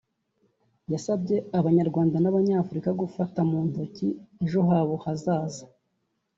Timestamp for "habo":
4.69-4.95